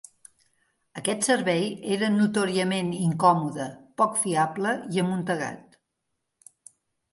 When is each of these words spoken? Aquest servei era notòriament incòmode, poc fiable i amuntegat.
Aquest 1.01 1.27
servei 1.27 1.67
era 1.97 2.09
notòriament 2.13 2.89
incòmode, 3.09 3.69
poc 4.03 4.19
fiable 4.25 4.75
i 4.97 5.05
amuntegat. 5.07 5.81